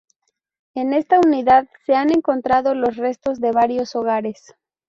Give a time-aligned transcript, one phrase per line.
[0.73, 4.55] En esta unidad se han encontrado los restos de varios hogares.